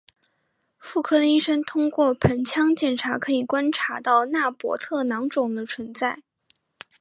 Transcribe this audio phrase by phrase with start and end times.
[0.79, 6.23] 妇科医生通过盆腔检查可以观察到纳博特囊肿的存在。